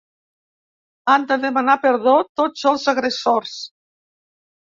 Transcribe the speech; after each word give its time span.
Han 1.11 1.27
de 1.31 1.35
demanar 1.43 1.75
perdó 1.83 2.13
tots 2.41 2.63
els 2.71 2.87
agressors 2.95 3.53